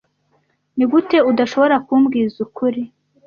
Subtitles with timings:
[0.75, 2.81] Nigute udashobora kumbwiza ukuri